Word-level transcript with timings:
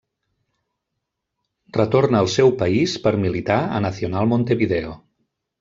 Retorna 1.77 2.23
al 2.25 2.31
seu 2.37 2.51
país 2.63 2.97
per 3.07 3.15
militar 3.29 3.61
a 3.79 3.85
Nacional 3.89 4.33
Montevideo. 4.37 4.99